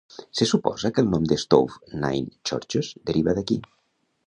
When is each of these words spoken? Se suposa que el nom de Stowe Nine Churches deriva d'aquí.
Se 0.37 0.45
suposa 0.51 0.89
que 0.95 1.03
el 1.05 1.11
nom 1.11 1.27
de 1.33 1.37
Stowe 1.43 2.01
Nine 2.05 2.33
Churches 2.51 2.91
deriva 3.11 3.39
d'aquí. 3.39 3.63